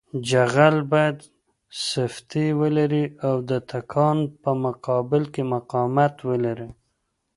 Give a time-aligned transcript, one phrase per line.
[0.29, 1.17] جغل باید
[1.89, 6.69] سفتي ولري او د تکان په مقابل کې مقاومت وکړي